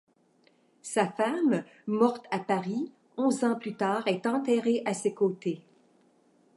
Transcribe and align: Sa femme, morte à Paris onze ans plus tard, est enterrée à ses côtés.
Sa 0.81 1.05
femme, 1.05 1.63
morte 1.85 2.25
à 2.31 2.39
Paris 2.39 2.91
onze 3.17 3.43
ans 3.43 3.53
plus 3.55 3.75
tard, 3.75 4.01
est 4.07 4.25
enterrée 4.25 4.81
à 4.83 4.95
ses 4.95 5.13
côtés. 5.13 5.61